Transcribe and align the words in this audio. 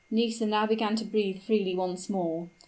Nisida 0.09 0.49
now 0.49 0.65
began 0.65 0.95
to 0.95 1.05
breathe 1.05 1.43
freely 1.43 1.75
once 1.75 2.09
more. 2.09 2.49